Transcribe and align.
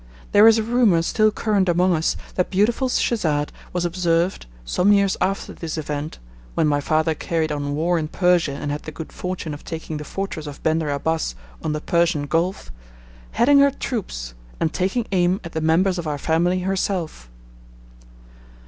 There 0.31 0.47
is 0.47 0.57
a 0.57 0.63
rumour 0.63 1.03
still 1.03 1.29
current 1.29 1.69
among 1.69 1.93
us 1.93 2.17
that 2.33 2.49
beautiful 2.49 2.89
Schesade 2.89 3.49
was 3.71 3.85
observed, 3.85 4.47
some 4.65 4.91
years 4.93 5.15
after 5.21 5.53
this 5.53 5.77
event, 5.77 6.17
when 6.55 6.65
my 6.65 6.81
father 6.81 7.13
carried 7.13 7.51
on 7.51 7.75
war 7.75 7.99
in 7.99 8.07
Persia, 8.07 8.53
and 8.53 8.71
had 8.71 8.81
the 8.81 8.91
good 8.91 9.13
fortune 9.13 9.53
of 9.53 9.63
taking 9.63 9.97
the 9.97 10.03
fortress 10.03 10.47
of 10.47 10.63
Bender 10.63 10.89
Abbas 10.89 11.35
on 11.61 11.73
the 11.73 11.81
Persian 11.81 12.25
Gulf, 12.25 12.71
heading 13.33 13.59
her 13.59 13.69
troops, 13.69 14.33
and 14.59 14.73
taking 14.73 15.05
aim 15.11 15.39
at 15.43 15.51
the 15.51 15.61
members 15.61 15.99
of 15.99 16.07
our 16.07 16.17
family 16.17 16.61
herself. 16.61 17.29